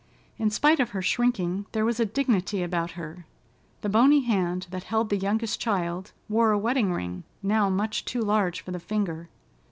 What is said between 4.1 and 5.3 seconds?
hand that held the